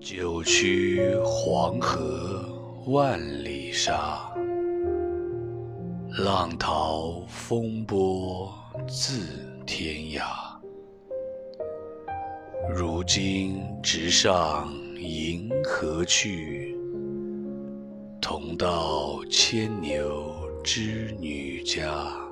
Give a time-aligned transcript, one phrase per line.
[0.00, 2.42] 九曲黄河
[2.86, 4.34] 万里沙，
[6.24, 8.50] 浪淘风波
[8.88, 9.26] 自
[9.66, 10.22] 天涯。
[12.74, 16.74] 如今直上银河去，
[18.22, 22.29] 同到牵牛织女家。